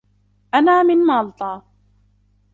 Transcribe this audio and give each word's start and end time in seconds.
أنا 0.53 0.83
من 0.83 0.97
مالطا. 1.05 1.63